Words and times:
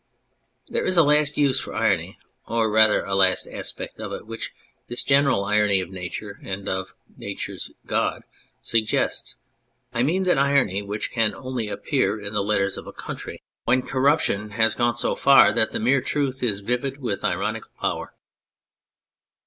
There 0.67 0.83
is 0.83 0.97
a 0.97 1.03
last 1.03 1.37
use 1.37 1.59
for 1.59 1.75
irony, 1.75 2.17
or 2.47 2.71
rather 2.71 3.05
a 3.05 3.13
last 3.13 3.45
aspect 3.47 3.99
of 3.99 4.11
it 4.13 4.25
which 4.25 4.49
this 4.87 5.03
general 5.03 5.43
irony 5.45 5.79
of 5.79 5.91
Nature, 5.91 6.39
and 6.43 6.67
of 6.67 6.95
Nature's 7.17 7.69
God, 7.85 8.23
suggests: 8.63 9.35
I 9.93 10.01
mean 10.01 10.23
that 10.23 10.39
irony 10.39 10.81
which 10.81 11.11
can 11.11 11.35
only 11.35 11.67
appear 11.67 12.19
in 12.19 12.33
the 12.33 12.41
letters 12.41 12.77
of 12.77 12.87
a 12.87 12.91
country 12.93 13.43
when 13.65 13.81
21 13.81 13.83
On 13.83 13.83
Anything 13.83 13.91
corruption 13.91 14.49
has 14.59 14.73
gone 14.73 14.95
so 14.95 15.15
far 15.15 15.53
that 15.53 15.71
the 15.71 15.79
mere 15.79 16.01
truth 16.01 16.41
is 16.41 16.61
vivid 16.61 16.97
with 16.99 17.23
ironical 17.23 17.69
power. 17.79 18.15